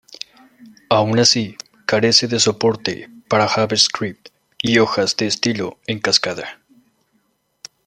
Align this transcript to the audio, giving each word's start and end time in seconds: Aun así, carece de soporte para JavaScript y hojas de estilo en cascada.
Aun 0.89 1.19
así, 1.19 1.57
carece 1.85 2.27
de 2.27 2.39
soporte 2.39 3.07
para 3.27 3.47
JavaScript 3.47 4.29
y 4.59 4.79
hojas 4.79 5.15
de 5.15 5.27
estilo 5.27 5.77
en 5.85 5.99
cascada. 5.99 6.59